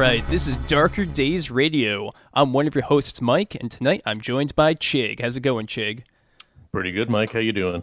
[0.00, 2.10] Right, this is Darker Days Radio.
[2.32, 5.20] I'm one of your hosts, Mike, and tonight I'm joined by Chig.
[5.20, 6.04] How's it going, Chig?
[6.72, 7.34] Pretty good, Mike.
[7.34, 7.82] How you doing?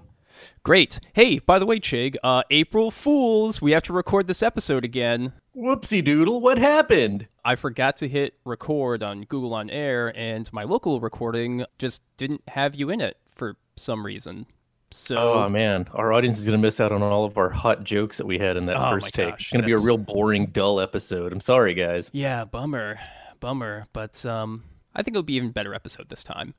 [0.63, 0.99] Great.
[1.13, 5.31] Hey, by the way, Chig, uh, April Fools, we have to record this episode again.
[5.55, 7.27] Whoopsie doodle, what happened?
[7.45, 12.41] I forgot to hit record on Google on Air, and my local recording just didn't
[12.47, 14.47] have you in it for some reason.
[14.91, 18.17] So, oh man, our audience is gonna miss out on all of our hot jokes
[18.17, 19.31] that we had in that Oh, first take.
[19.31, 21.33] gosh, it's gonna be a real boring, dull episode.
[21.33, 22.09] I'm sorry, guys.
[22.13, 22.99] yeah, bummer,
[23.39, 23.87] bummer.
[23.91, 24.63] But um,
[24.95, 26.53] I think it'll be even better episode this time.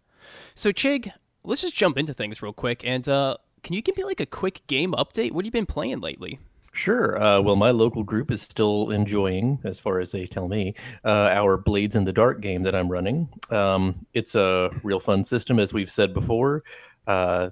[0.55, 1.11] So, Chig,
[1.43, 2.83] let's just jump into things real quick.
[2.85, 5.33] And uh, can you give me like a quick game update?
[5.33, 6.39] What have you been playing lately?
[6.73, 7.20] Sure.
[7.20, 11.09] Uh, well, my local group is still enjoying, as far as they tell me, uh,
[11.33, 13.31] our Blades in the Dark game that I'm running.
[13.51, 16.63] Um, it's a real fun system, as we've said before.
[17.07, 17.48] Uh,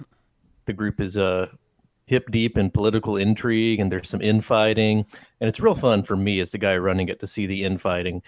[0.67, 1.47] the group is uh,
[2.07, 5.07] hip deep in political intrigue, and there's some infighting,
[5.41, 8.23] and it's real fun for me as the guy running it to see the infighting.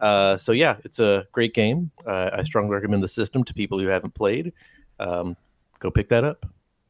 [0.00, 1.90] Uh, so yeah, it's a great game.
[2.06, 4.52] Uh, I strongly recommend the system to people who haven't played.
[4.98, 5.36] Um,
[5.78, 6.46] go pick that up.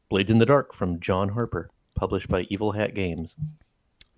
[0.09, 3.35] Blades in the Dark from John Harper, published by Evil Hat Games.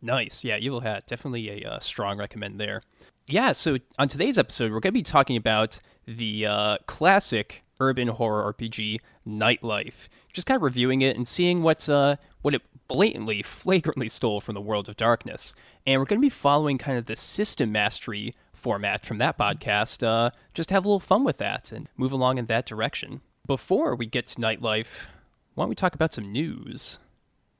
[0.01, 0.43] Nice.
[0.43, 1.07] Yeah, Evil Hat.
[1.07, 2.81] Definitely a uh, strong recommend there.
[3.27, 8.07] Yeah, so on today's episode, we're going to be talking about the uh, classic urban
[8.07, 10.07] horror RPG, Nightlife.
[10.35, 14.53] Just kind of reviewing it and seeing what, uh, what it blatantly, flagrantly stole from
[14.53, 15.55] the world of darkness.
[15.87, 20.05] And we're going to be following kind of the system mastery format from that podcast.
[20.05, 23.21] Uh, just have a little fun with that and move along in that direction.
[23.47, 25.05] Before we get to Nightlife,
[25.53, 26.99] why don't we talk about some news?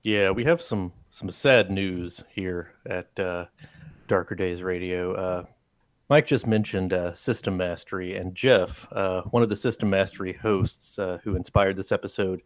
[0.03, 3.46] Yeah, we have some some sad news here at uh,
[4.08, 5.14] Darker Days Radio.
[5.14, 5.46] Uh,
[6.08, 11.00] Mike just mentioned uh, System Mastery, and Jeff, uh, one of the System Mastery hosts
[11.00, 12.42] uh, who inspired this episode,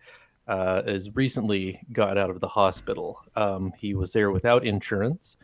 [0.47, 3.19] uh, is recently got out of the hospital.
[3.35, 5.35] Um, he was there without insurance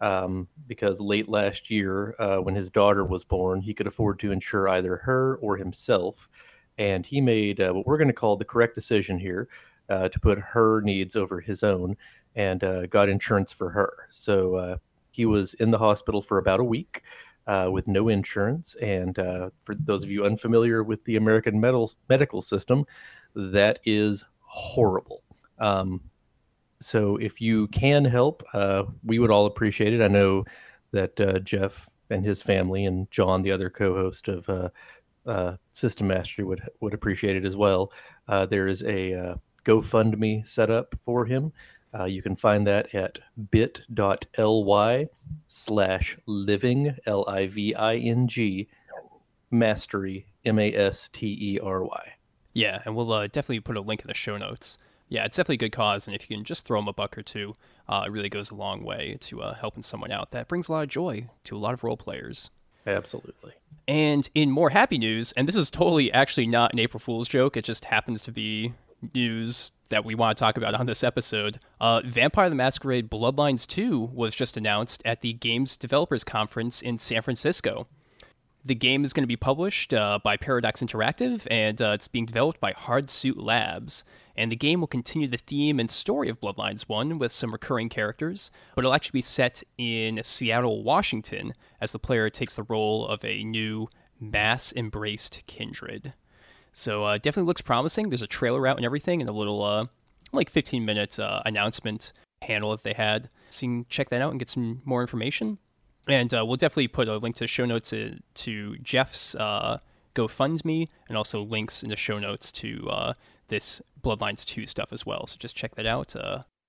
[0.00, 4.32] um, because late last year, uh, when his daughter was born, he could afford to
[4.32, 6.30] insure either her or himself,
[6.78, 9.48] and he made uh, what we're going to call the correct decision here
[9.90, 11.98] uh, to put her needs over his own
[12.34, 14.08] and got insurance for her.
[14.10, 14.78] So
[15.10, 17.02] he was in the hospital for about a week
[17.46, 18.74] uh, with no insurance.
[18.76, 22.84] And uh, for those of you unfamiliar with the American medical medical system,
[23.34, 25.22] that is horrible.
[25.58, 26.00] Um,
[26.80, 30.02] so if you can help, uh, we would all appreciate it.
[30.02, 30.44] I know
[30.92, 34.68] that uh, Jeff and his family and John, the other co-host of uh,
[35.26, 37.92] uh, System Mastery, would would appreciate it as well.
[38.28, 41.52] There is a GoFundMe set up for him.
[41.92, 43.18] Uh, you can find that at
[43.50, 45.08] bit.ly
[45.48, 48.68] slash living, L I V I N G,
[49.50, 52.12] mastery, M A S T E R Y.
[52.52, 54.78] Yeah, and we'll uh, definitely put a link in the show notes.
[55.08, 57.18] Yeah, it's definitely a good cause, and if you can just throw them a buck
[57.18, 57.54] or two,
[57.88, 60.30] uh, it really goes a long way to uh, helping someone out.
[60.30, 62.50] That brings a lot of joy to a lot of role players.
[62.86, 63.52] Absolutely.
[63.88, 67.56] And in more happy news, and this is totally actually not an April Fool's joke,
[67.56, 68.72] it just happens to be
[69.14, 71.58] news that we want to talk about on this episode.
[71.80, 76.98] Uh, Vampire the Masquerade Bloodlines 2 was just announced at the Games Developers Conference in
[76.98, 77.86] San Francisco.
[78.64, 82.26] The game is going to be published uh, by Paradox Interactive, and uh, it's being
[82.26, 84.04] developed by Hardsuit Labs.
[84.36, 87.88] And the game will continue the theme and story of Bloodlines 1 with some recurring
[87.88, 93.06] characters, but it'll actually be set in Seattle, Washington, as the player takes the role
[93.06, 93.88] of a new
[94.20, 96.12] mass embraced kindred.
[96.72, 98.10] So uh, definitely looks promising.
[98.10, 99.84] There's a trailer out and everything, and a little uh,
[100.32, 103.28] like 15 minute uh, announcement handle that they had.
[103.50, 105.58] So you can check that out and get some more information.
[106.08, 109.78] And uh, we'll definitely put a link to show notes to, to Jeff's uh,
[110.14, 113.12] GoFundMe and also links in the show notes to uh,
[113.48, 115.26] this Bloodlines 2 stuff as well.
[115.26, 116.16] So just check that out.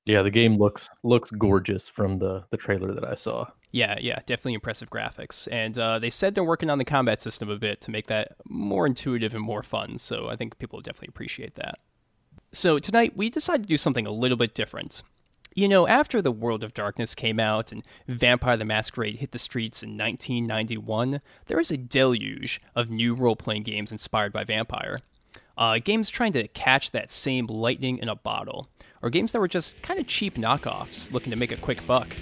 [0.06, 3.46] Yeah, the game looks looks gorgeous from the the trailer that I saw.
[3.72, 5.48] yeah, yeah, definitely impressive graphics.
[5.52, 8.36] And uh, they said they're working on the combat system a bit to make that
[8.46, 9.98] more intuitive and more fun.
[9.98, 11.76] So I think people will definitely appreciate that.
[12.52, 15.04] So tonight we decided to do something a little bit different.
[15.54, 19.40] You know, after The World of Darkness came out and Vampire the Masquerade hit the
[19.40, 25.00] streets in 1991, there was a deluge of new role playing games inspired by Vampire.
[25.58, 28.68] Uh, games trying to catch that same lightning in a bottle,
[29.02, 32.16] or games that were just kind of cheap knockoffs looking to make a quick buck.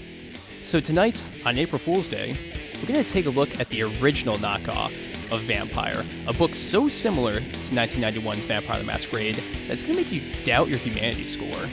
[0.61, 2.35] So tonight, on April Fool's Day,
[2.75, 4.93] we're going to take a look at the original knockoff
[5.31, 10.01] of Vampire, a book so similar to 1991's Vampire the Masquerade that it's going to
[10.01, 11.69] make you doubt your humanity score.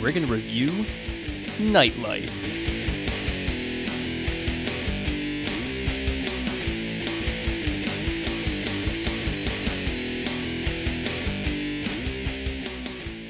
[0.00, 0.68] We're going to review
[1.58, 2.73] Nightlife.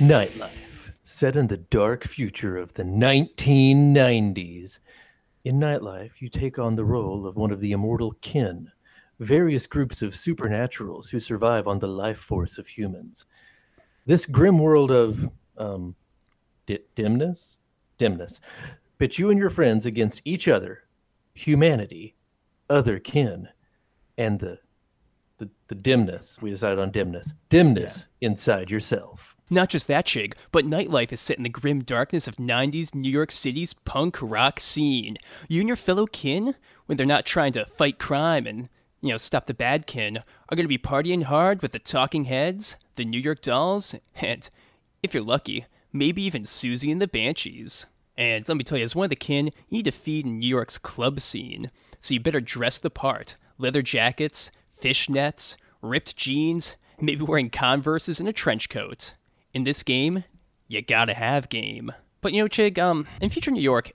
[0.04, 4.78] Nightlife, set in the dark future of the 1990s.
[5.46, 8.70] In Nightlife, you take on the role of one of the immortal kin,
[9.18, 13.24] various groups of supernaturals who survive on the life force of humans.
[14.04, 15.94] This grim world of um,
[16.66, 17.58] di- dimness,
[17.96, 18.42] dimness,
[18.98, 20.82] pit you and your friends against each other,
[21.32, 22.14] humanity,
[22.68, 23.48] other kin,
[24.18, 24.58] and the
[25.38, 26.38] the, the dimness.
[26.40, 27.34] We decided on dimness.
[27.48, 29.36] Dimness inside yourself.
[29.50, 33.10] Not just that, Chig, but Nightlife is set in the grim darkness of 90s New
[33.10, 35.16] York City's punk rock scene.
[35.48, 36.54] You and your fellow kin,
[36.86, 38.68] when they're not trying to fight crime and,
[39.00, 42.24] you know, stop the bad kin, are going to be partying hard with the Talking
[42.24, 44.48] Heads, the New York Dolls, and,
[45.02, 47.86] if you're lucky, maybe even Siouxsie and the Banshees.
[48.16, 50.38] And let me tell you, as one of the kin, you need to feed in
[50.38, 51.70] New York's club scene.
[52.00, 53.36] So you better dress the part.
[53.58, 59.14] Leather jackets, fishnets, ripped jeans, maybe wearing Converses and a trench coat.
[59.52, 60.24] In this game,
[60.68, 61.92] you gotta have game.
[62.20, 63.92] But you know, Chig, um, in future New York,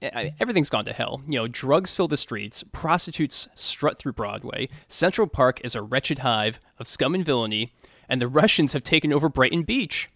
[0.00, 1.22] everything's gone to hell.
[1.26, 6.20] You know, drugs fill the streets, prostitutes strut through Broadway, Central Park is a wretched
[6.20, 7.70] hive of scum and villainy,
[8.08, 10.08] and the Russians have taken over Brighton Beach.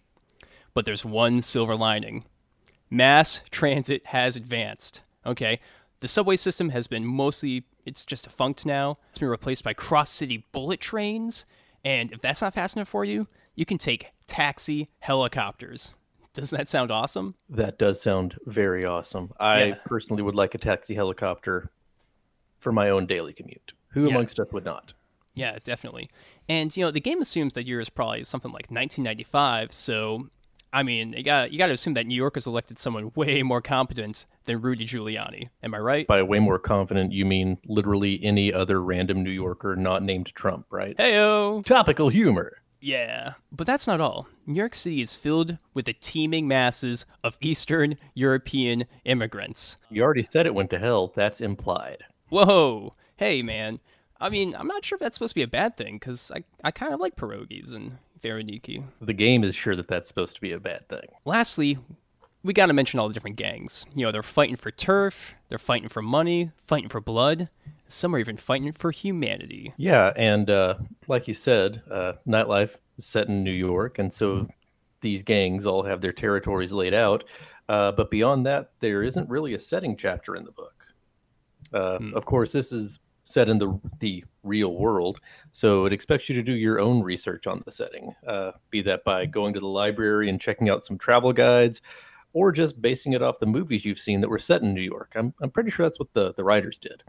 [0.73, 2.23] But there's one silver lining
[2.89, 5.03] mass transit has advanced.
[5.25, 5.59] Okay,
[5.99, 8.95] the subway system has been mostly it's just defunct now.
[9.09, 11.45] It's been replaced by cross city bullet trains.
[11.83, 15.95] And if that's not fast enough for you, you can take taxi helicopters.
[16.33, 17.35] Doesn't that sound awesome?
[17.49, 19.33] That does sound very awesome.
[19.39, 19.75] I yeah.
[19.85, 21.69] personally would like a taxi helicopter
[22.59, 23.73] for my own daily commute.
[23.89, 24.11] Who yeah.
[24.11, 24.93] amongst us would not?
[25.33, 26.09] Yeah, definitely.
[26.47, 30.27] And you know, the game assumes that year is probably something like 1995, so
[30.71, 33.43] I mean, you got you got to assume that New York has elected someone way
[33.43, 35.47] more competent than Rudy Giuliani.
[35.63, 36.07] Am I right?
[36.07, 40.67] By way more confident, you mean literally any other random New Yorker not named Trump,
[40.69, 40.95] right?
[40.97, 41.65] Heyo.
[41.65, 42.61] Topical humor.
[42.81, 44.27] Yeah, but that's not all.
[44.45, 49.75] New York City is filled with the teeming masses of Eastern European immigrants.
[49.89, 51.11] You already said it went to hell.
[51.13, 52.05] That's implied.
[52.29, 52.93] Whoa.
[53.17, 53.79] Hey, man.
[54.21, 56.43] I mean, I'm not sure if that's supposed to be a bad thing because I,
[56.63, 58.83] I kind of like pierogies and Vareniki.
[59.01, 61.07] The game is sure that that's supposed to be a bad thing.
[61.25, 61.77] Lastly,
[62.43, 63.85] we got to mention all the different gangs.
[63.95, 67.49] You know, they're fighting for turf, they're fighting for money, fighting for blood.
[67.87, 69.73] Some are even fighting for humanity.
[69.77, 70.75] Yeah, and uh,
[71.07, 74.47] like you said, uh, nightlife is set in New York, and so
[75.01, 77.23] these gangs all have their territories laid out.
[77.67, 80.85] Uh, but beyond that, there isn't really a setting chapter in the book.
[81.73, 82.13] Uh, hmm.
[82.13, 85.19] Of course, this is set in the the real world.
[85.51, 89.03] So it expects you to do your own research on the setting, uh, be that
[89.03, 91.81] by going to the library and checking out some travel guides,
[92.33, 95.13] or just basing it off the movies you've seen that were set in New York.
[95.15, 97.03] I'm I'm pretty sure that's what the the writers did.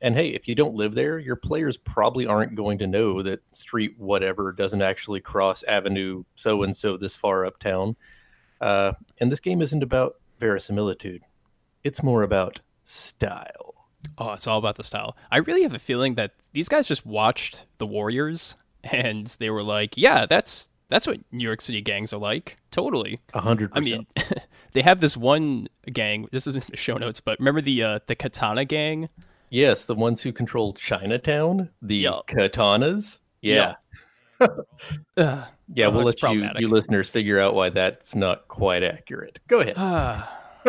[0.00, 3.40] And hey, if you don't live there, your players probably aren't going to know that
[3.52, 7.96] street whatever doesn't actually cross Avenue so and so this far uptown.
[8.60, 11.22] Uh, and this game isn't about verisimilitude;
[11.82, 13.77] it's more about style.
[14.16, 15.16] Oh, it's all about the style.
[15.30, 19.62] I really have a feeling that these guys just watched The Warriors and they were
[19.62, 23.20] like, "Yeah, that's that's what New York City gangs are like." Totally.
[23.34, 24.06] A hundred I mean,
[24.72, 26.28] they have this one gang.
[26.32, 29.08] This isn't in the show notes, but remember the uh, the Katana gang?
[29.50, 32.26] Yes, the ones who control Chinatown, the yep.
[32.28, 33.20] Katanas.
[33.40, 33.74] Yeah.
[34.40, 34.50] Yep.
[35.16, 35.44] uh,
[35.74, 39.40] yeah, oh, we'll let you, you listeners figure out why that's not quite accurate.
[39.48, 39.76] Go ahead.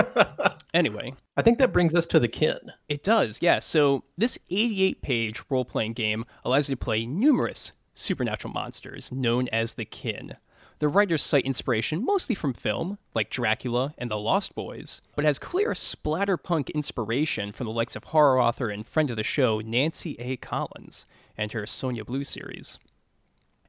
[0.74, 2.60] anyway, I think that brings us to the kin.
[2.88, 3.60] It does, yeah.
[3.60, 9.48] So this 88 page role playing game allows you to play numerous supernatural monsters known
[9.50, 10.36] as the kin.
[10.80, 15.38] The writers cite inspiration mostly from film, like Dracula and The Lost Boys, but has
[15.38, 20.16] clear splatterpunk inspiration from the likes of horror author and friend of the show Nancy
[20.20, 20.38] A.
[20.38, 21.06] Collins
[21.38, 22.80] and her Sonja Blue series.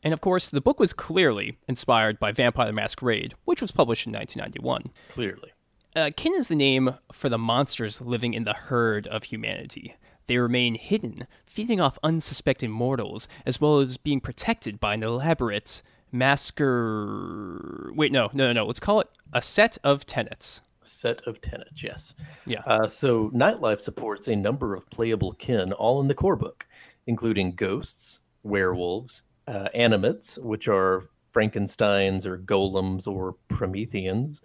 [0.04, 4.06] And of course, the book was clearly inspired by Vampire the Masquerade, which was published
[4.06, 4.84] in 1991.
[5.08, 5.50] Clearly.
[5.96, 9.96] Uh, kin is the name for the monsters living in the herd of humanity.
[10.26, 15.82] They remain hidden, feeding off unsuspecting mortals, as well as being protected by an elaborate
[16.12, 17.90] masker.
[17.94, 18.66] Wait, no, no, no, no.
[18.66, 20.62] Let's call it a set of tenets.
[20.84, 22.14] Set of tenets, yes.
[22.46, 22.60] Yeah.
[22.66, 26.66] Uh, so, Nightlife supports a number of playable kin, all in the core book,
[27.08, 34.40] including ghosts, werewolves, uh, animates, which are Frankenstein's or golems or Prometheans,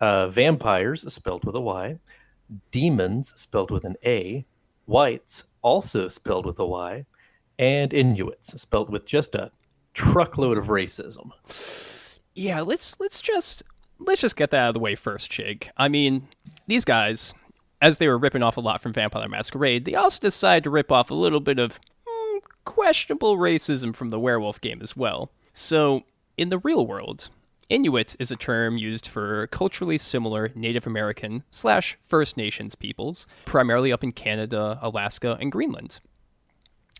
[0.00, 1.98] uh, vampires, spelled with a Y,
[2.70, 4.44] demons, spelled with an A,
[4.86, 7.06] whites, also spelled with a Y,
[7.58, 9.50] and Inuits, spelled with just a
[9.94, 11.30] truckload of racism.
[12.34, 13.62] Yeah, let's let's just
[13.98, 15.68] let's just get that out of the way first, Chig.
[15.76, 16.28] I mean,
[16.66, 17.34] these guys,
[17.80, 20.90] as they were ripping off a lot from Vampire Masquerade, they also decided to rip
[20.90, 25.30] off a little bit of mm, questionable racism from the werewolf game as well.
[25.52, 26.02] So,
[26.36, 27.28] in the real world,
[27.74, 33.90] Inuit is a term used for culturally similar Native American slash First Nations peoples, primarily
[33.90, 35.98] up in Canada, Alaska, and Greenland.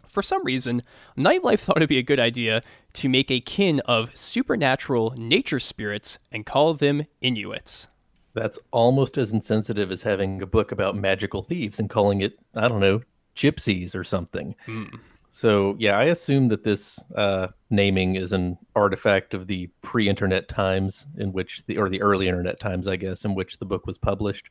[0.09, 0.83] For some reason,
[1.17, 2.61] Nightlife thought it'd be a good idea
[2.95, 7.87] to make a kin of supernatural nature spirits and call them Inuits.
[8.33, 12.67] That's almost as insensitive as having a book about magical thieves and calling it, I
[12.67, 13.03] don't know,
[13.37, 14.57] gypsies or something.
[14.67, 14.99] Mm.
[15.37, 20.49] So, yeah, I assume that this uh, naming is an artifact of the pre internet
[20.49, 23.85] times in which the, or the early internet times, I guess, in which the book
[23.85, 24.49] was published.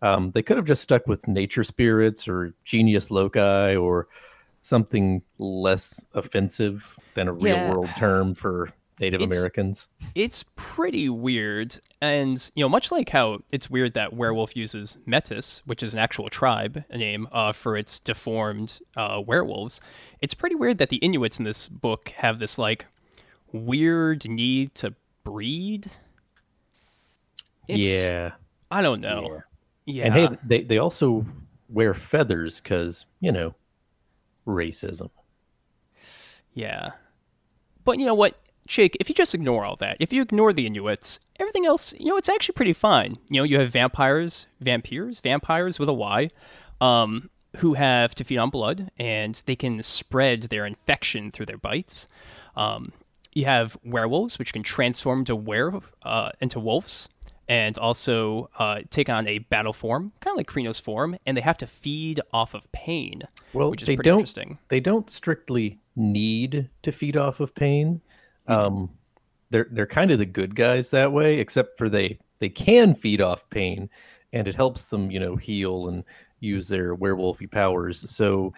[0.00, 4.08] Um, they could have just stuck with nature spirits or genius loci or
[4.62, 7.70] something less offensive than a real Yeah.
[7.70, 8.70] world term for
[9.00, 9.88] Native It's- Americans.
[10.14, 11.78] It's pretty weird.
[12.00, 16.00] And, you know, much like how it's weird that Werewolf uses Metis, which is an
[16.00, 19.80] actual tribe name uh, for its deformed uh, werewolves,
[20.20, 22.86] it's pretty weird that the Inuits in this book have this, like,
[23.52, 24.94] weird need to
[25.24, 25.86] breed.
[27.68, 28.32] It's- yeah.
[28.70, 29.42] I don't know.
[29.84, 30.04] Yeah.
[30.06, 31.24] And hey, they, they also
[31.68, 33.54] wear feathers because, you know,
[34.46, 35.10] racism.
[36.54, 36.90] Yeah.
[37.84, 40.66] But you know what, Jake, if you just ignore all that, if you ignore the
[40.66, 43.18] Inuits, everything else, you know, it's actually pretty fine.
[43.28, 46.28] You know, you have vampires, vampires, vampires with a Y,
[46.80, 51.58] um, who have to feed on blood and they can spread their infection through their
[51.58, 52.08] bites.
[52.56, 52.92] Um,
[53.34, 57.08] you have werewolves, which can transform into were uh, into wolves,
[57.48, 61.40] and also uh, take on a battle form, kind of like Crinos form, and they
[61.40, 64.20] have to feed off of pain, Well, which is they pretty don't.
[64.20, 64.58] interesting.
[64.68, 68.00] They don't strictly need to feed off of pain.
[68.46, 68.90] Um,
[69.50, 73.20] they're they're kind of the good guys that way, except for they they can feed
[73.20, 73.88] off pain,
[74.32, 76.04] and it helps them, you know, heal and
[76.40, 78.10] use their werewolfy powers.
[78.10, 78.52] So,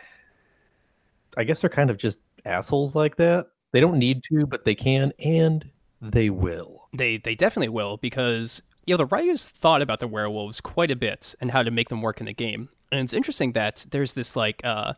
[1.37, 3.49] I guess they're kind of just assholes like that.
[3.73, 5.69] They don't need to, but they can, and
[6.00, 6.88] they will.
[6.93, 10.97] They they definitely will because you know the writers thought about the werewolves quite a
[10.97, 12.69] bit and how to make them work in the game.
[12.93, 14.95] And it's interesting that there's this like uh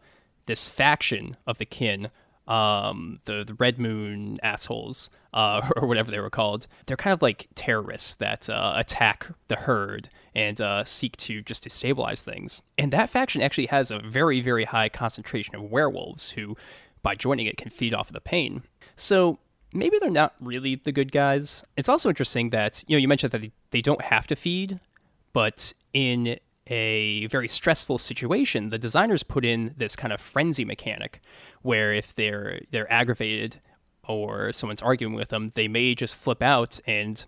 [0.47, 2.09] this faction of the kin,
[2.49, 6.67] um the the Red Moon assholes, uh or whatever they were called.
[6.87, 11.67] They're kind of like terrorists that uh, attack the herd and uh, seek to just
[11.67, 12.63] destabilize things.
[12.77, 16.57] And that faction actually has a very very high concentration of werewolves who
[17.03, 18.63] by joining it can feed off of the pain.
[18.97, 19.39] So
[19.73, 21.65] maybe they're not really the good guys.
[21.77, 24.81] It's also interesting that, you know, you mentioned that they, they don't have to feed,
[25.33, 31.21] but in a very stressful situation, the designers put in this kind of frenzy mechanic
[31.63, 33.59] where if they're they're aggravated
[34.09, 37.25] or someone's arguing with them, they may just flip out and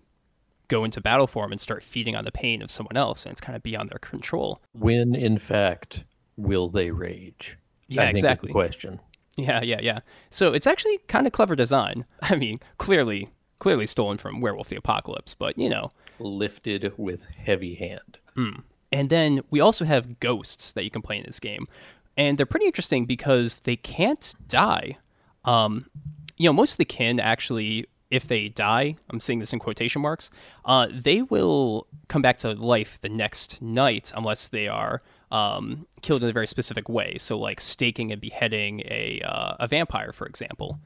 [0.69, 3.41] go into battle form and start feeding on the pain of someone else and it's
[3.41, 4.61] kind of beyond their control.
[4.73, 6.05] When in fact
[6.37, 7.57] will they rage?
[7.89, 8.49] Yeah, I exactly.
[8.49, 9.01] the question.
[9.37, 10.01] Yeah, yeah, yeah.
[10.31, 12.05] So it's actually kind of clever design.
[12.23, 13.29] I mean, clearly
[13.59, 18.19] clearly stolen from Werewolf the Apocalypse, but you know, Lifted with heavy hand.
[18.35, 18.61] Hmm.
[18.93, 21.67] And then we also have ghosts that you can play in this game.
[22.17, 24.97] And they're pretty interesting because they can't die.
[25.45, 25.87] Um,
[26.37, 30.03] you know, most of the kin actually, if they die, I'm saying this in quotation
[30.03, 30.31] marks,
[30.65, 36.25] uh, they will come back to life the next night unless they are um, killed
[36.25, 37.17] in a very specific way.
[37.19, 40.81] So, like staking and beheading a, uh, a vampire, for example,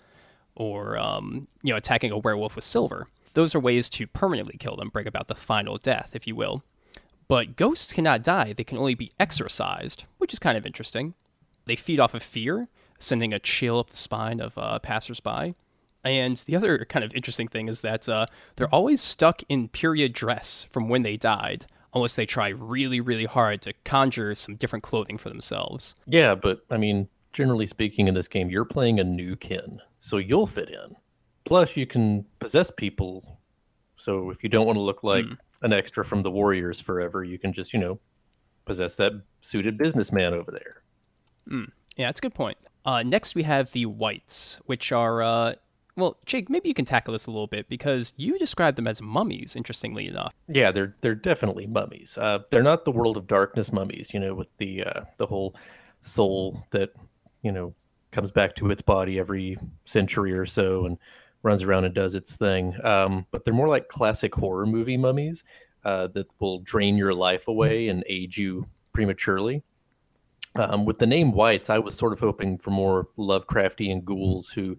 [0.56, 3.06] or um, you know, attacking a werewolf with silver.
[3.34, 6.62] Those are ways to permanently kill them, bring about the final death, if you will.
[7.32, 11.14] But ghosts cannot die, they can only be exorcised, which is kind of interesting.
[11.64, 15.54] They feed off of fear, sending a chill up the spine of uh, passersby.
[16.04, 20.12] And the other kind of interesting thing is that uh, they're always stuck in period
[20.12, 24.82] dress from when they died, unless they try really, really hard to conjure some different
[24.82, 25.94] clothing for themselves.
[26.04, 30.18] Yeah, but I mean, generally speaking, in this game, you're playing a new kin, so
[30.18, 30.96] you'll fit in.
[31.46, 33.38] Plus, you can possess people.
[33.96, 35.24] So if you don't want to look like
[35.62, 37.98] an extra from the Warriors forever, you can just, you know,
[38.64, 40.82] possess that suited businessman over there.
[41.96, 42.58] Yeah, that's a good point.
[42.84, 45.54] Uh, next, we have the whites, which are, uh,
[45.96, 49.00] well, Jake, maybe you can tackle this a little bit because you described them as
[49.02, 50.34] mummies, interestingly enough.
[50.48, 52.16] Yeah, they're they're definitely mummies.
[52.18, 55.54] Uh, they're not the world of darkness mummies, you know, with the uh, the whole
[56.00, 56.94] soul that
[57.42, 57.74] you know
[58.10, 60.98] comes back to its body every century or so and
[61.42, 62.74] runs around and does its thing.
[62.84, 65.44] Um, but they're more like classic horror movie mummies
[65.84, 69.62] uh, that will drain your life away and age you prematurely.
[70.54, 74.76] Um, with the name Whites, I was sort of hoping for more Lovecraftian ghouls who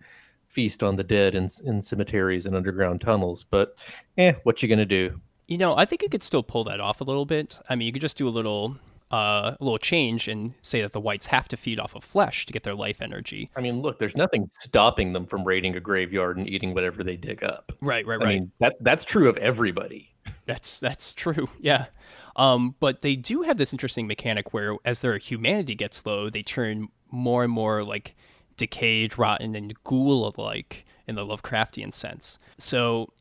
[0.47, 3.43] feast on the dead in, in cemeteries and underground tunnels.
[3.43, 3.75] But,
[4.17, 5.19] eh, what you gonna do?
[5.47, 7.59] You know, I think you could still pull that off a little bit.
[7.67, 8.77] I mean, you could just do a little
[9.13, 12.47] uh, a little change and say that the whites have to feed off of flesh
[12.47, 13.47] to get their life energy.
[13.55, 17.15] I mean, look, there's nothing stopping them from raiding a graveyard and eating whatever they
[17.15, 17.71] dig up.
[17.79, 18.39] Right, right, I right.
[18.39, 20.15] mean, that that's true of everybody.
[20.47, 21.47] That's that's true.
[21.59, 21.85] Yeah.
[22.35, 26.41] Um, but they do have this interesting mechanic where, as their humanity gets low, they
[26.41, 28.15] turn more and more like
[28.57, 32.39] decayed, rotten, and ghoul-like in the Lovecraftian sense.
[32.57, 33.13] So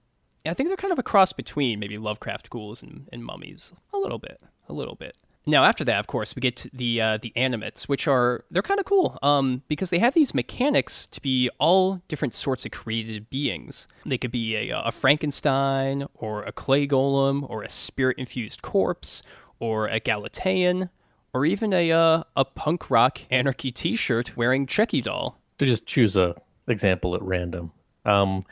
[0.47, 3.99] I think they're kind of a cross between maybe Lovecraft ghouls and, and mummies, a
[3.99, 5.15] little bit, a little bit.
[5.45, 8.79] Now, after that, of course, we get the uh, the animates, which are they're kind
[8.79, 13.29] of cool um, because they have these mechanics to be all different sorts of created
[13.29, 13.89] beings.
[14.07, 19.23] They could be a, a Frankenstein, or a clay golem, or a spirit infused corpse,
[19.59, 20.91] or a Galatean,
[21.35, 25.41] or even a uh, a punk rock anarchy T-shirt wearing Chucky doll.
[25.59, 26.37] To just choose a
[26.69, 27.73] example at random.
[28.05, 28.45] Um,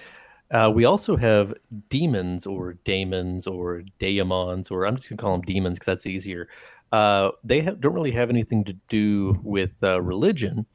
[0.50, 1.54] uh, we also have
[1.88, 6.06] demons or daemons or daemons, or I'm just going to call them demons because that's
[6.06, 6.48] easier.
[6.92, 10.66] Uh, they have, don't really have anything to do with uh, religion,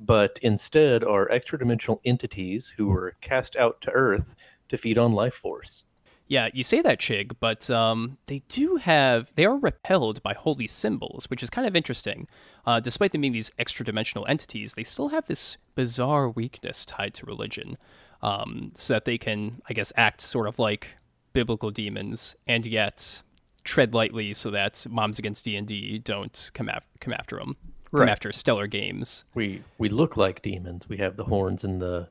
[0.00, 4.34] but instead are extra dimensional entities who were cast out to Earth
[4.68, 5.84] to feed on life force.
[6.26, 10.66] Yeah, you say that, Chig, but um, they do have, they are repelled by holy
[10.66, 12.28] symbols, which is kind of interesting.
[12.66, 17.14] Uh, despite them being these extra dimensional entities, they still have this bizarre weakness tied
[17.14, 17.78] to religion
[18.20, 20.88] um, so that they can, I guess, act sort of like
[21.32, 23.22] biblical demons and yet
[23.68, 27.54] tread lightly so that moms against d&d don't come, af- come after them
[27.94, 30.88] come after stellar games We we look like demons.
[30.88, 32.08] We have the horns and the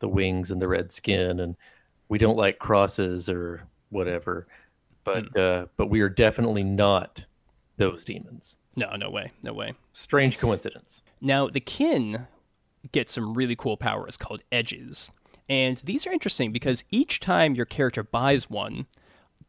[0.00, 1.56] the wings and the red skin, and
[2.08, 4.46] we don't like crosses or whatever.
[5.04, 7.24] But uh, but we are definitely not
[7.76, 8.56] those demons.
[8.76, 11.02] no no way no way Strange coincidence.
[11.20, 12.26] Now, the kin
[12.92, 15.10] get some really cool powers called edges.
[15.48, 18.86] And these are interesting because each time your character buys one,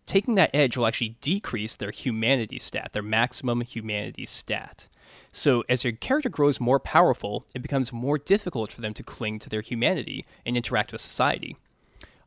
[0.06, 4.88] taking that edge will actually decrease their humanity stat, their maximum humanity stat.
[5.32, 9.40] So, as your character grows more powerful, it becomes more difficult for them to cling
[9.40, 11.58] to their humanity and interact with society.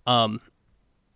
[0.06, 0.40] Um,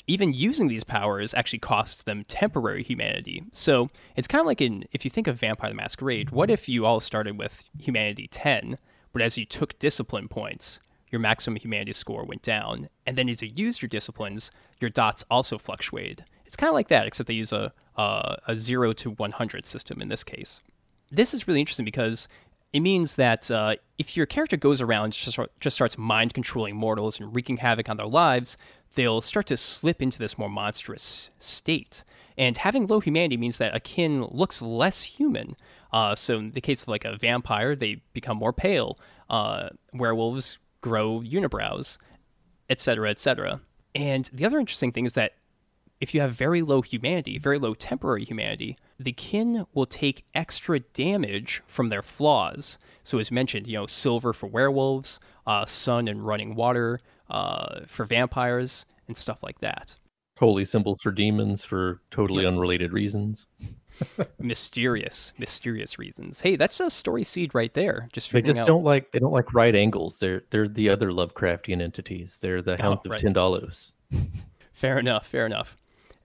[0.06, 3.44] even using these powers actually costs them temporary humanity.
[3.52, 6.68] So it's kind of like in if you think of Vampire the Masquerade, what if
[6.68, 8.76] you all started with humanity 10,
[9.12, 13.42] but as you took discipline points, your maximum humanity score went down, and then as
[13.42, 16.24] you used your disciplines, your dots also fluctuated.
[16.52, 20.02] It's kind of like that, except they use a, a a zero to 100 system
[20.02, 20.60] in this case.
[21.10, 22.28] This is really interesting because
[22.74, 27.18] it means that uh, if your character goes around just, just starts mind controlling mortals
[27.18, 28.58] and wreaking havoc on their lives,
[28.96, 32.04] they'll start to slip into this more monstrous state.
[32.36, 35.56] And having low humanity means that a kin looks less human.
[35.90, 38.98] Uh, so in the case of like a vampire, they become more pale.
[39.30, 41.96] Uh, werewolves grow unibrows,
[42.68, 43.62] etc., etc.
[43.94, 45.32] And the other interesting thing is that
[46.02, 50.80] if you have very low humanity, very low temporary humanity, the kin will take extra
[50.80, 52.76] damage from their flaws.
[53.04, 56.98] So, as mentioned, you know, silver for werewolves, uh, sun and running water
[57.30, 59.96] uh, for vampires, and stuff like that.
[60.38, 63.46] Holy symbols for demons for totally unrelated reasons.
[64.40, 66.40] Mysterious, mysterious reasons.
[66.40, 68.08] Hey, that's a story seed right there.
[68.12, 68.66] Just They just out.
[68.66, 70.18] don't like they don't like right angles.
[70.18, 72.38] They're they're the other Lovecraftian entities.
[72.40, 73.20] They're the Hounds of right.
[73.20, 73.92] Tindalos.
[74.72, 75.76] Fair enough, fair enough.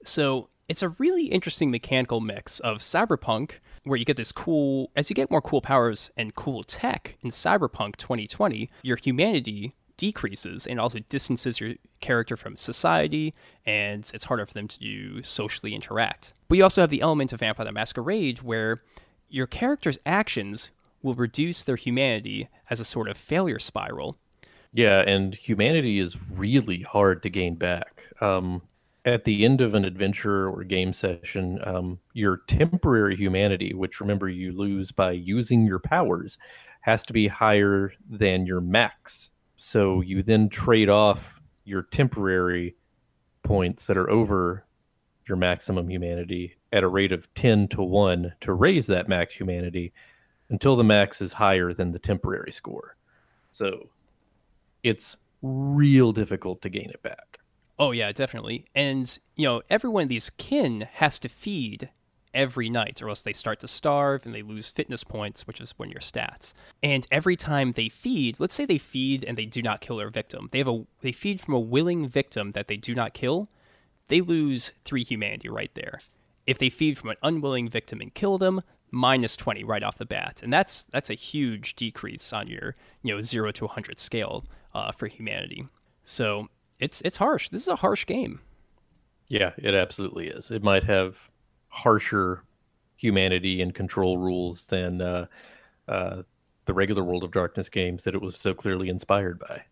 [0.08, 3.52] So it's a really interesting mechanical mix of cyberpunk,
[3.84, 7.30] where you get this cool, as you get more cool powers and cool tech in
[7.30, 13.34] Cyberpunk 2020, your humanity decreases and also distances your character from society,
[13.66, 16.34] and it's harder for them to socially interact.
[16.48, 18.82] But you also have the element of Vampire the Masquerade, where
[19.30, 24.18] your character's actions will reduce their humanity as a sort of failure spiral.
[24.74, 28.04] Yeah, and humanity is really hard to gain back.
[28.22, 28.62] Um,
[29.08, 34.28] at the end of an adventure or game session, um, your temporary humanity, which remember
[34.28, 36.38] you lose by using your powers,
[36.82, 39.32] has to be higher than your max.
[39.56, 42.76] So you then trade off your temporary
[43.44, 44.66] points that are over
[45.26, 49.94] your maximum humanity at a rate of 10 to 1 to raise that max humanity
[50.50, 52.98] until the max is higher than the temporary score.
[53.54, 53.88] So
[54.84, 57.40] it's real difficult to gain it back.
[57.80, 58.66] Oh yeah, definitely.
[58.74, 61.90] And you know, every one of these kin has to feed
[62.34, 65.74] every night, or else they start to starve and they lose fitness points, which is
[65.78, 66.54] of your stats.
[66.84, 70.10] And every time they feed, let's say they feed and they do not kill their
[70.10, 73.50] victim, they have a they feed from a willing victim that they do not kill,
[74.08, 76.00] they lose three humanity right there.
[76.46, 80.06] If they feed from an unwilling victim and kill them, minus 20 right off the
[80.06, 84.46] bat and that's that's a huge decrease on your you know 0 to 100 scale
[84.74, 85.66] uh, for humanity
[86.04, 86.48] so
[86.80, 88.40] it's it's harsh this is a harsh game
[89.28, 90.52] Yeah, it absolutely is.
[90.52, 91.30] It might have
[91.68, 92.44] harsher
[92.96, 95.26] humanity and control rules than uh,
[95.88, 96.22] uh,
[96.66, 99.64] the regular World of Darkness games that it was so clearly inspired by.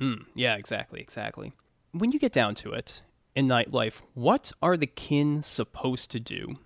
[0.00, 1.52] Mm, yeah, exactly, exactly.
[1.92, 3.02] When you get down to it,
[3.34, 6.56] in Nightlife, what are the kin supposed to do?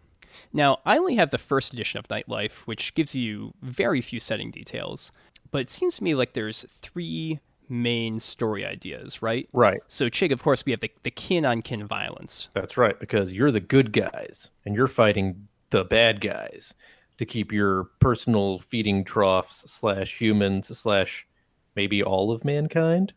[0.52, 4.50] Now, I only have the first edition of Nightlife, which gives you very few setting
[4.50, 5.12] details,
[5.50, 9.48] but it seems to me like there's three main story ideas, right?
[9.52, 9.80] Right.
[9.88, 12.48] So, Chig, of course, we have the, the kin on kin violence.
[12.54, 16.74] That's right, because you're the good guys and you're fighting the bad guys
[17.18, 21.26] to keep your personal feeding troughs slash humans slash
[21.74, 23.12] maybe all of mankind.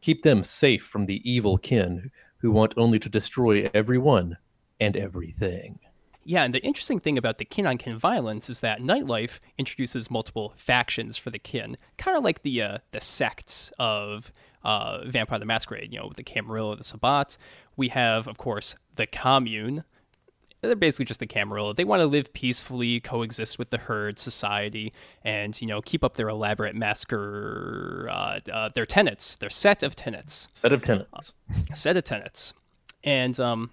[0.00, 4.36] Keep them safe from the evil kin who want only to destroy everyone
[4.80, 5.78] and everything.
[6.24, 10.10] Yeah, and the interesting thing about the kin on kin violence is that Nightlife introduces
[10.10, 14.32] multiple factions for the kin, kind of like the uh, the sects of
[14.64, 15.92] uh, Vampire the Masquerade.
[15.92, 17.36] You know, the Camarilla, the Sabbat.
[17.76, 19.82] We have, of course, the Commune.
[20.60, 21.74] They're basically just the Camarilla.
[21.74, 24.92] They want to live peacefully, coexist with the herd society,
[25.24, 29.96] and you know keep up their elaborate massacre, uh, uh, their tenets, their set of
[29.96, 31.34] tenets, Set of tenants.
[31.74, 32.54] set of tenets,
[33.02, 33.72] and um,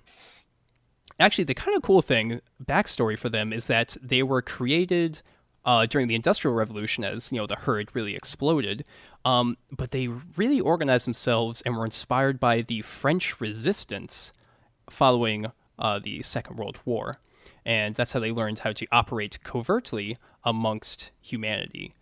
[1.20, 5.22] actually the kind of cool thing backstory for them is that they were created
[5.66, 8.86] uh, during the industrial revolution as you know the herd really exploded
[9.26, 14.32] um, but they really organized themselves and were inspired by the french resistance
[14.90, 17.20] following uh, the second world war.
[17.66, 21.94] And that's how they learned how to operate covertly amongst humanity.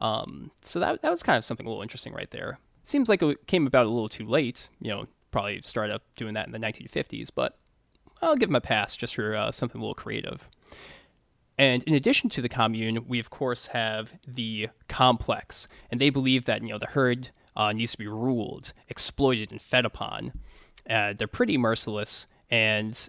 [0.00, 2.58] Um, so that, that was kind of something a little interesting right there.
[2.82, 6.34] Seems like it came about a little too late you know probably started up doing
[6.34, 7.58] that in the 1950s but
[8.24, 10.48] I'll give them a pass just for uh, something a little creative.
[11.56, 16.46] And in addition to the commune, we of course have the complex, and they believe
[16.46, 20.32] that you know the herd uh, needs to be ruled, exploited, and fed upon.
[20.88, 23.08] Uh, they're pretty merciless, and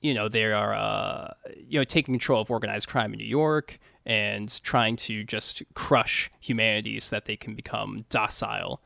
[0.00, 3.78] you know they are uh, you know taking control of organized crime in New York
[4.04, 8.82] and trying to just crush humanity so that they can become docile.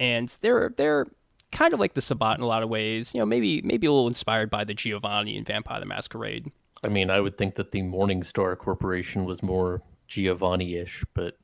[0.00, 1.06] And they're they're
[1.52, 3.14] kind of like the Sabbat in a lot of ways.
[3.14, 6.50] You know, maybe maybe a little inspired by the Giovanni and Vampire the Masquerade.
[6.84, 11.36] I mean, I would think that the Morningstar Corporation was more Giovanni-ish, but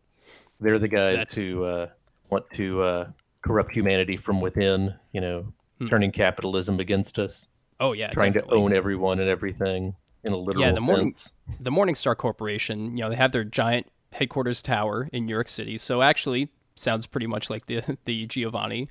[0.60, 1.88] they're the guys That's- who uh,
[2.30, 3.08] want to uh,
[3.42, 4.94] corrupt humanity from within.
[5.12, 5.86] You know, Hmm.
[5.86, 7.46] turning capitalism against us,
[7.78, 8.58] Oh yeah, trying definitely.
[8.58, 9.94] to own everyone and everything
[10.24, 11.34] in a literal the Morning- sense.
[11.60, 12.96] the Morningstar Corporation.
[12.96, 15.78] You know, they have their giant headquarters tower in New York City.
[15.78, 18.88] So actually, sounds pretty much like the the Giovanni,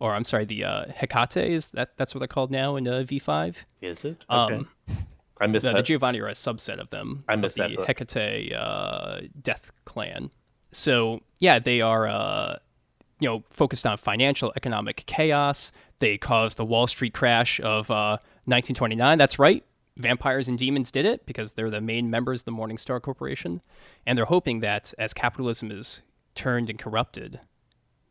[0.00, 3.04] or I'm sorry, the uh, Hecata is that that's what they're called now in uh,
[3.06, 3.56] V5.
[3.82, 4.24] Is it?
[4.28, 4.54] Okay.
[4.54, 4.68] Um,
[5.40, 5.82] I missed the, the.
[5.82, 7.24] Giovanni are a subset of them.
[7.28, 7.86] I missed the that book.
[7.86, 10.30] Hecata uh, Death Clan.
[10.72, 12.56] So yeah, they are uh,
[13.20, 15.70] you know focused on financial economic chaos.
[15.98, 19.18] They caused the Wall Street crash of uh, 1929.
[19.18, 19.64] That's right.
[19.98, 23.60] Vampires and demons did it because they're the main members of the Morningstar Corporation,
[24.06, 26.00] and they're hoping that as capitalism is
[26.34, 27.40] turned and corrupted,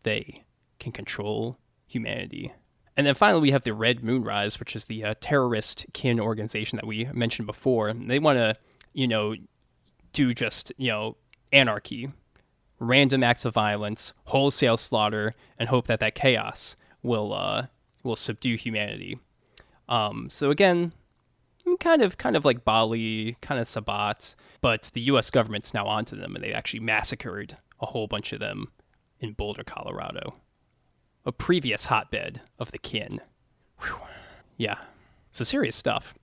[0.04, 0.44] they
[0.78, 1.58] can control
[1.90, 2.52] humanity.
[2.96, 6.78] And then finally, we have the Red Moonrise, which is the uh, terrorist kin organization
[6.78, 7.94] that we mentioned before.
[7.94, 8.56] They want to,
[8.94, 9.36] you know,
[10.12, 11.18] do just, you know,
[11.52, 12.10] anarchy,
[12.80, 17.68] random acts of violence, wholesale slaughter, and hope that that chaos will uh,
[18.04, 19.18] will subdue humanity.
[19.88, 20.92] Um, so again,
[21.80, 25.30] kind of kind of like Baali, kind of Sabbat, but the U.S.
[25.30, 28.68] government's now onto them, and they actually massacred a whole bunch of them
[29.20, 30.34] in Boulder, Colorado,
[31.26, 33.20] a previous hotbed of the kin.
[33.82, 33.96] Whew.
[34.58, 34.78] Yeah,
[35.32, 36.14] so serious stuff.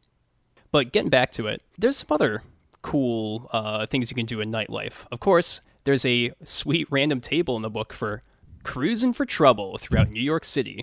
[0.73, 2.43] But getting back to it, there's some other
[2.83, 5.07] cool uh, things you can do in nightlife.
[5.11, 8.23] Of course, there's a sweet random table in the book for
[8.63, 10.83] cruising for trouble throughout New York City.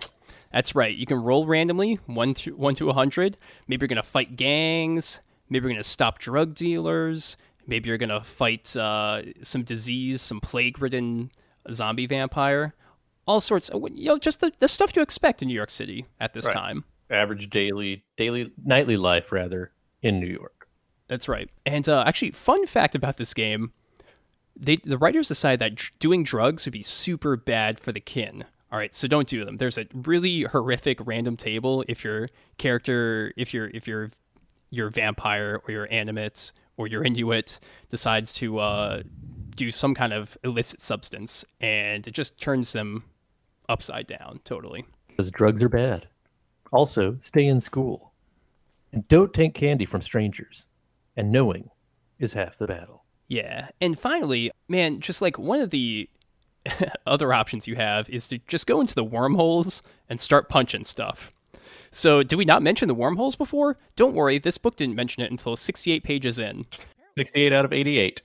[0.51, 0.95] That's right.
[0.95, 3.37] You can roll randomly, one to one to a hundred.
[3.67, 5.21] Maybe you're gonna fight gangs.
[5.49, 7.37] Maybe you're gonna stop drug dealers.
[7.67, 11.31] Maybe you're gonna fight uh, some disease, some plague-ridden
[11.71, 12.73] zombie vampire.
[13.25, 13.69] All sorts.
[13.69, 16.45] Of, you know, just the, the stuff you expect in New York City at this
[16.45, 16.53] Right.
[16.53, 16.83] time.
[17.09, 20.67] Average daily, daily, nightly life rather in New York.
[21.07, 21.49] That's right.
[21.65, 23.71] And uh, actually, fun fact about this game:
[24.55, 28.45] they the writers decided that doing drugs would be super bad for the kin.
[28.71, 29.57] All right, so don't do them.
[29.57, 34.09] There's a really horrific random table if your character, if your if your
[34.71, 37.59] your vampire or your animate or your Inuit
[37.89, 39.03] decides to uh,
[39.55, 43.03] do some kind of illicit substance, and it just turns them
[43.73, 44.85] upside down totally.
[45.07, 46.07] Because drugs are bad.
[46.71, 48.13] Also, stay in school.
[48.91, 50.67] And don't take candy from strangers.
[51.17, 51.69] And knowing
[52.19, 53.03] is half the battle.
[53.27, 53.69] Yeah.
[53.81, 56.09] And finally, man, just like one of the
[57.07, 61.31] other options you have is to just go into the wormholes and start punching stuff.
[61.91, 63.77] So, did we not mention the wormholes before?
[63.95, 66.65] Don't worry, this book didn't mention it until 68 pages in.
[67.17, 68.21] 68 out of 88.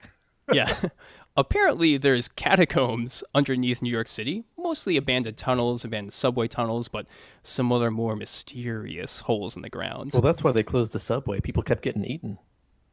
[0.53, 0.75] yeah.
[1.39, 7.07] Apparently, there's catacombs underneath New York City, mostly abandoned tunnels, abandoned subway tunnels, but
[7.45, 10.11] some other more mysterious holes in the ground.
[10.13, 11.39] Well, that's why they closed the subway.
[11.39, 12.39] People kept getting eaten.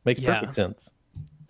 [0.05, 0.35] Makes Yeah.
[0.35, 0.93] perfect sense.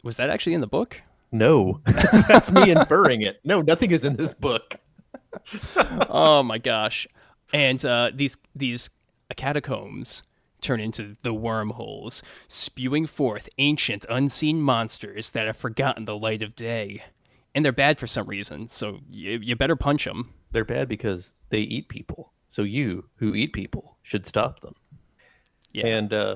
[0.04, 1.02] Was that actually in the book?
[1.34, 1.82] No,
[2.30, 3.42] that's me inferring it.
[3.44, 4.78] No, nothing is in this book.
[6.10, 7.08] oh my gosh!
[7.52, 8.90] And uh, these these
[9.36, 10.24] catacombs
[10.66, 16.56] turn into the wormholes, spewing forth ancient, unseen monsters that have forgotten the light of
[16.56, 17.04] day,
[17.54, 18.68] and they're bad for some reason.
[18.68, 20.34] So you, you better punch them.
[20.52, 22.32] They're bad because they eat people.
[22.50, 24.76] So you, who eat people, should stop them.
[25.72, 25.88] Yeah.
[25.88, 26.36] And uh,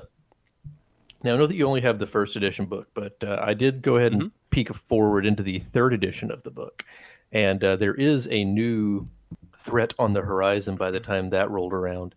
[1.22, 3.82] now I know that you only have the first edition book, but uh, I did
[3.82, 6.84] go ahead and peek forward into the third edition of the book,
[7.32, 9.08] and uh, there is a new
[9.58, 12.14] threat on the horizon by the time that rolled around.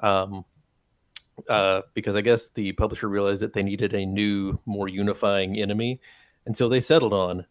[0.00, 0.44] Um,
[1.48, 6.00] uh, because I guess the publisher realized that they needed a new, more unifying enemy,
[6.44, 7.46] and so they settled on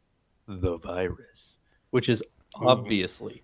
[0.48, 1.60] the virus,
[1.92, 2.24] which is
[2.56, 3.44] obviously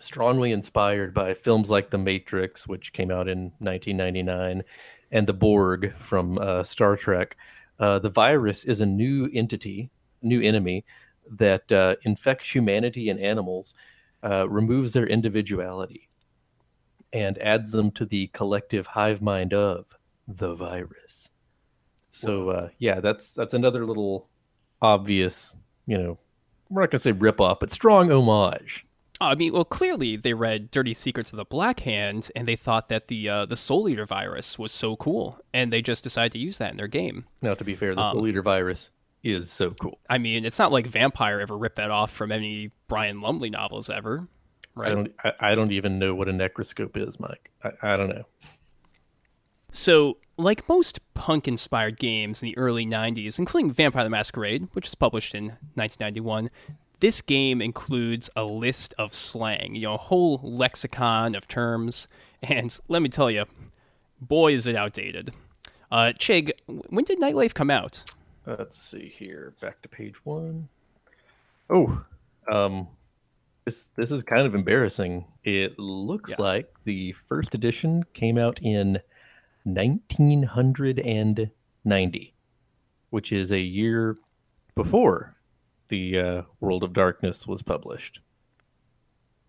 [0.00, 4.62] strongly inspired by films like The Matrix, which came out in 1999,
[5.10, 7.36] and The Borg from uh, Star Trek.
[7.78, 9.90] Uh, the virus is a new entity,
[10.22, 10.84] new enemy
[11.30, 13.74] that uh, infects humanity and animals,
[14.22, 16.08] uh, removes their individuality,
[17.12, 19.96] and adds them to the collective hive mind of
[20.26, 21.30] the virus.
[22.10, 24.28] So uh, yeah, that's that's another little
[24.80, 25.54] obvious,
[25.86, 26.18] you know,
[26.68, 28.86] we're not gonna say rip off, but strong homage.
[29.20, 32.88] I mean, well, clearly they read Dirty Secrets of the Black Hand, and they thought
[32.88, 36.38] that the uh, the Soul Eater virus was so cool, and they just decided to
[36.38, 37.26] use that in their game.
[37.40, 38.90] Now, to be fair, the Soul Eater virus
[39.22, 40.00] is so cool.
[40.10, 43.88] I mean, it's not like Vampire ever ripped that off from any Brian Lumley novels
[43.88, 44.26] ever,
[44.76, 45.12] I don't.
[45.22, 47.50] I, I don't even know what a necroscope is, Mike.
[47.62, 48.24] I, I don't know.
[49.70, 54.86] So, like most punk inspired games in the early 90s, including Vampire the Masquerade, which
[54.86, 56.50] was published in 1991,
[57.00, 62.06] this game includes a list of slang, you know, a whole lexicon of terms.
[62.42, 63.44] And let me tell you,
[64.20, 65.32] boy, is it outdated.
[65.90, 68.02] Uh, Chig, when did Nightlife come out?
[68.46, 69.52] Let's see here.
[69.60, 70.68] Back to page one.
[71.70, 72.04] Oh,
[72.50, 72.88] um,
[73.64, 75.26] this this is kind of embarrassing.
[75.44, 76.36] It looks Yeah.
[76.44, 79.00] like the first edition came out in
[79.64, 82.34] 1990,
[83.10, 84.16] which is a year
[84.74, 85.36] before
[85.88, 88.20] the uh, World of Darkness was published.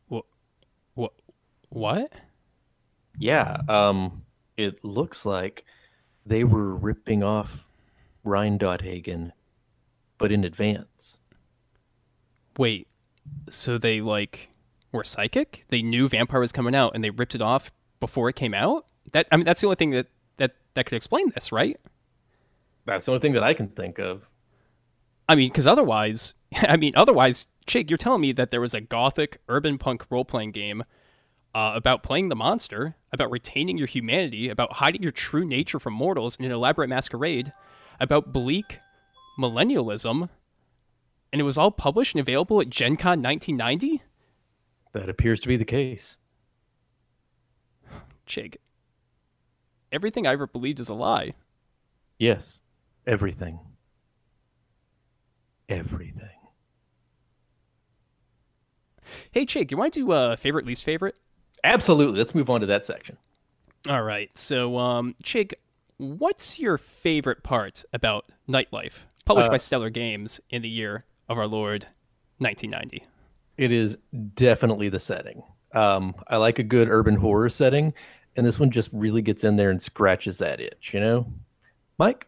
[0.07, 0.25] What?
[0.95, 1.13] What?
[1.69, 2.11] What?
[3.17, 4.23] Yeah, um,
[4.57, 5.63] it looks like
[6.25, 7.67] they were ripping off
[8.23, 9.33] Rein-Hagen,
[10.17, 11.19] but in advance.
[12.57, 12.87] Wait,
[13.49, 14.49] so they like
[14.91, 15.65] were psychic?
[15.69, 18.85] They knew Vampire was coming out and they ripped it off before it came out?
[19.11, 20.07] That I mean that's the only thing that
[20.37, 21.79] that that could explain this, right?
[22.85, 24.27] That's the only thing that I can think of.
[25.27, 28.81] I mean, cuz otherwise, I mean, otherwise, Chig, you're telling me that there was a
[28.81, 30.83] gothic urban punk role-playing game
[31.55, 35.93] uh, about playing the monster, about retaining your humanity, about hiding your true nature from
[35.93, 37.53] mortals in an elaborate masquerade,
[37.99, 38.79] about bleak
[39.39, 40.29] millennialism,
[41.33, 44.03] and it was all published and available at Gen Con 1990?
[44.93, 46.19] That appears to be the case.
[48.27, 48.57] Chig,
[49.91, 51.33] everything I ever believed is a lie.
[52.19, 52.61] Yes,
[53.07, 53.59] everything.
[55.67, 56.29] Everything.
[59.31, 61.17] Hey, Chig, you want to do uh, favorite, least favorite?
[61.63, 62.19] Absolutely.
[62.19, 63.17] Let's move on to that section.
[63.89, 64.29] All right.
[64.37, 65.53] So, um, Chig,
[65.97, 71.47] what's your favorite part about Nightlife, published by Stellar Games in the year of our
[71.47, 71.85] Lord
[72.39, 73.05] 1990?
[73.57, 73.97] It is
[74.35, 75.43] definitely the setting.
[75.73, 77.93] Um, I like a good urban horror setting,
[78.35, 81.27] and this one just really gets in there and scratches that itch, you know?
[81.97, 82.27] Mike,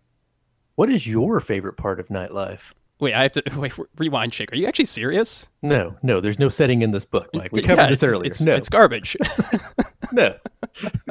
[0.75, 2.73] what is your favorite part of nightlife?
[2.99, 3.73] Wait, I have to wait.
[3.97, 4.51] Rewind, Chig.
[4.53, 5.49] Are you actually serious?
[5.62, 7.51] No, no, there's no setting in this book, Mike.
[7.51, 8.25] We covered Yeah, this earlier.
[8.27, 9.17] It's, no, it's garbage.
[10.13, 10.36] no.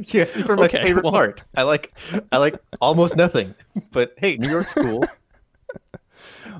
[0.05, 1.42] yeah, for my Okay, favorite well- part.
[1.57, 1.92] I like
[2.33, 3.55] I like almost nothing.
[3.90, 5.05] But hey, New York's cool.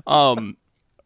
[0.07, 0.57] um,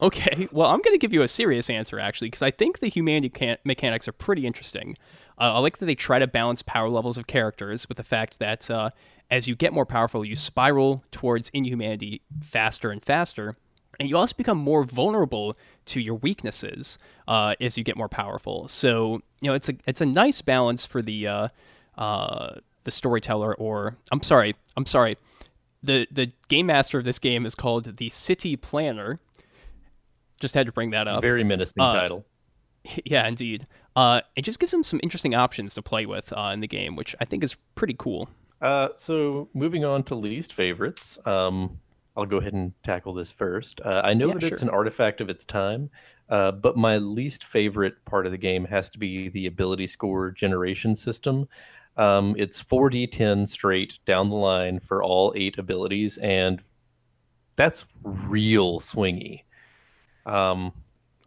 [0.01, 0.47] okay.
[0.51, 3.29] Well, I'm going to give you a serious answer actually, because I think the humanity
[3.29, 4.97] can- mechanics are pretty interesting.
[5.39, 8.39] Uh, I like that they try to balance power levels of characters with the fact
[8.39, 8.89] that uh,
[9.31, 13.53] as you get more powerful, you spiral towards inhumanity faster and faster.
[13.99, 15.57] And you also become more vulnerable
[15.87, 18.67] to your weaknesses uh, as you get more powerful.
[18.69, 21.47] So you know it's a it's a nice balance for the uh,
[21.97, 25.17] uh, the storyteller, or I'm sorry, I'm sorry,
[25.83, 29.19] the the game master of this game is called the City Planner.
[30.39, 31.21] Just had to bring that up.
[31.21, 32.25] Very menacing Uh, title.
[33.05, 33.65] Yeah, indeed.
[33.97, 36.95] Uh, it just gives them some interesting options to play with uh, in the game,
[36.95, 38.29] which I think is pretty cool.
[38.61, 41.77] Uh, so moving on to least favorites, um,
[42.15, 43.81] I'll go ahead and tackle this first.
[43.81, 45.89] Uh, I know Yeah, that it's an artifact of its time,
[46.29, 50.31] uh, but my least favorite part of the game has to be the ability score
[50.31, 51.49] generation system.
[51.97, 56.61] Um, it's 4d10 straight down the line for all eight abilities, and
[57.57, 59.43] that's real swingy.
[60.25, 60.73] Um,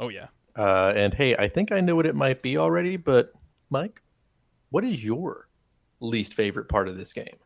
[0.01, 0.29] Oh yeah.
[0.57, 3.33] uh, and hey, I think I know what it might be already, but
[3.71, 4.03] Mike,
[4.71, 5.49] what is your
[6.01, 7.37] least favorite part of this game?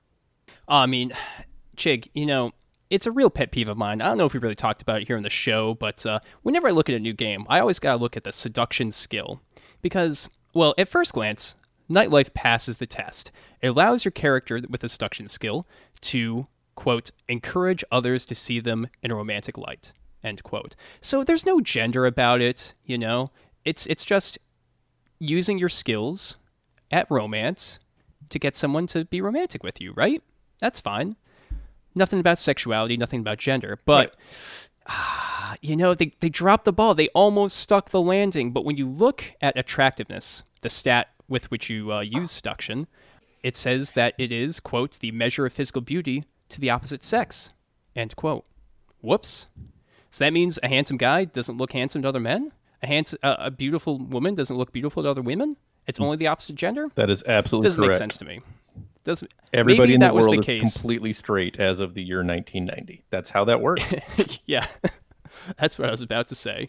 [0.68, 1.12] I mean,
[1.76, 2.52] Chig, you know,
[2.88, 4.00] it's a real pet peeve of mine.
[4.00, 6.20] I don't know if we really talked about it here in the show, but uh,
[6.42, 8.92] whenever I look at a new game, I always got to look at the seduction
[8.92, 9.40] skill.
[9.82, 11.54] Because, well, at first glance,
[11.90, 13.30] Nightlife passes the test.
[13.60, 15.66] It allows your character with the seduction skill
[16.02, 19.92] to, quote, encourage others to see them in a romantic light,
[20.26, 20.74] end quote.
[21.00, 23.30] So there's no gender about it, you know?
[23.64, 24.38] It's, it's just
[25.18, 26.36] using your skills
[26.90, 27.78] at romance
[28.30, 30.22] to get someone to be romantic with you, right?
[30.60, 31.16] That's fine.
[31.94, 33.78] Nothing about sexuality, nothing about gender.
[33.84, 34.16] But,
[34.86, 36.94] ah, you know, they, they dropped the ball.
[36.94, 38.52] They almost stuck the landing.
[38.52, 42.86] But when you look at attractiveness, the stat with which you uh, use seduction,
[43.42, 47.52] it says that it is, quote, the measure of physical beauty to the opposite sex,
[47.94, 48.44] end quote.
[49.00, 49.46] Whoops.
[50.10, 52.52] So that means a handsome guy doesn't look handsome to other men?
[52.82, 55.56] A, handsome, uh, a beautiful woman doesn't look beautiful to other women?
[55.86, 56.88] It's only the opposite gender?
[56.94, 57.92] That is absolutely doesn't correct.
[57.92, 58.40] make sense to me.
[59.04, 60.72] Doesn't Everybody in that the was world the is case.
[60.72, 63.04] completely straight as of the year 1990.
[63.10, 63.84] That's how that works.
[64.46, 64.66] yeah,
[65.58, 66.68] that's what I was about to say.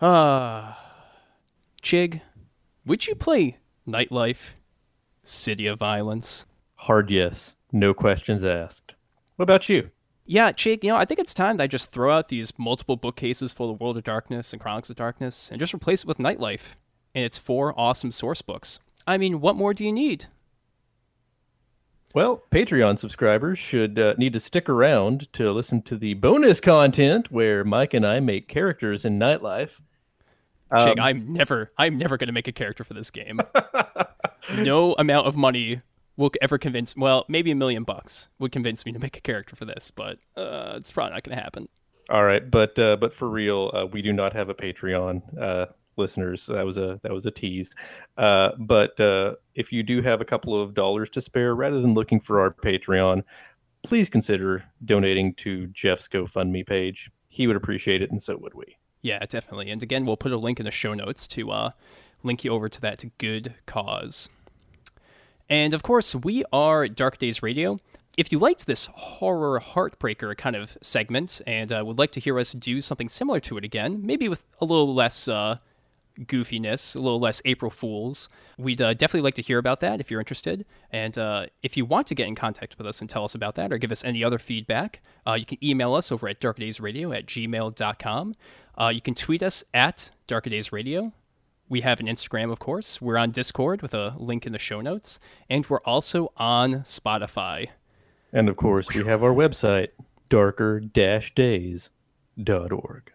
[0.00, 0.78] Ah,
[1.82, 2.20] Chig,
[2.86, 3.58] would you play
[3.88, 4.54] Nightlife,
[5.24, 6.46] City of Violence?
[6.76, 8.94] Hard yes, no questions asked.
[9.34, 9.90] What about you?
[10.26, 12.96] Yeah, Chig, you know, I think it's time that I just throw out these multiple
[12.96, 16.18] bookcases full of World of Darkness and Chronicles of Darkness and just replace it with
[16.18, 16.74] Nightlife
[17.14, 18.80] and its four awesome source books.
[19.06, 20.26] I mean, what more do you need?
[22.14, 27.30] Well, Patreon subscribers should uh, need to stick around to listen to the bonus content
[27.30, 29.80] where Mike and I make characters in Nightlife.
[30.72, 33.40] Chig, Um, I'm never, I'm never going to make a character for this game.
[34.58, 35.82] no amount of money
[36.16, 36.96] will ever convince.
[36.96, 40.18] Well, maybe a million bucks would convince me to make a character for this, but
[40.36, 41.68] uh, it's probably not going to happen.
[42.10, 45.66] All right, but uh, but for real, uh, we do not have a Patreon, uh,
[45.96, 46.46] listeners.
[46.46, 47.70] That was a that was a tease.
[48.18, 51.94] Uh, but uh, if you do have a couple of dollars to spare, rather than
[51.94, 53.22] looking for our Patreon,
[53.82, 57.10] please consider donating to Jeff's GoFundMe page.
[57.28, 58.76] He would appreciate it, and so would we.
[59.00, 59.70] Yeah, definitely.
[59.70, 61.70] And again, we'll put a link in the show notes to uh,
[62.22, 64.28] link you over to that good cause.
[65.48, 67.78] And of course, we are Dark Days Radio.
[68.16, 72.38] If you liked this horror heartbreaker kind of segment and uh, would like to hear
[72.38, 75.58] us do something similar to it again, maybe with a little less uh,
[76.20, 80.10] goofiness, a little less April Fools, we'd uh, definitely like to hear about that if
[80.10, 80.64] you're interested.
[80.92, 83.56] And uh, if you want to get in contact with us and tell us about
[83.56, 87.16] that or give us any other feedback, uh, you can email us over at darkdaysradio
[87.16, 88.34] at gmail.com.
[88.80, 91.12] Uh, you can tweet us at darkdaysradio.
[91.68, 93.00] We have an Instagram, of course.
[93.00, 95.18] We're on Discord with a link in the show notes.
[95.48, 97.68] And we're also on Spotify.
[98.32, 99.88] And of course, we have our website,
[100.28, 103.12] darker-days.org.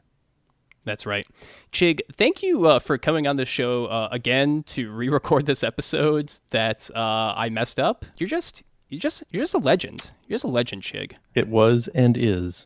[0.85, 1.27] That's right.
[1.71, 6.33] Chig, thank you uh, for coming on the show uh, again to re-record this episode
[6.49, 8.05] that uh, I messed up.
[8.17, 10.09] You're just, you're just, you're just a legend.
[10.27, 11.13] You're just a legend, Chig.
[11.35, 12.65] It was and is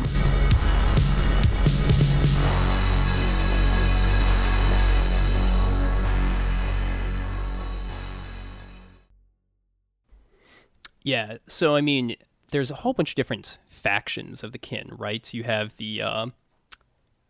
[11.05, 12.17] Yeah, so I mean,
[12.51, 15.33] there's a whole bunch of different factions of the kin, right?
[15.33, 16.27] You have the uh,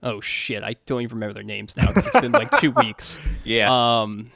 [0.02, 3.18] oh shit, I don't even remember their names now because it's been like two weeks.
[3.44, 4.00] Yeah.
[4.00, 4.30] Um,